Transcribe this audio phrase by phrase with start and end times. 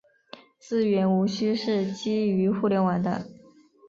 [0.57, 3.23] 资源无需是基于互联网的。